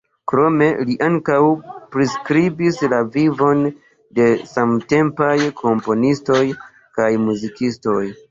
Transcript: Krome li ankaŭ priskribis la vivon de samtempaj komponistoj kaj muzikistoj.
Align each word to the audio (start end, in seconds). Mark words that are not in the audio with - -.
Krome 0.31 0.67
li 0.85 0.93
ankaŭ 1.07 1.35
priskribis 1.95 2.79
la 2.93 3.01
vivon 3.17 3.61
de 4.19 4.25
samtempaj 4.53 5.35
komponistoj 5.61 6.43
kaj 6.99 7.11
muzikistoj. 7.27 8.03